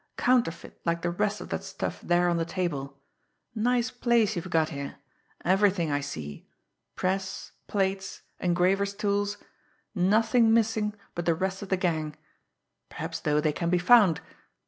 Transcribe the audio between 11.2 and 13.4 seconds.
the rest of the gang! Perhaps, though,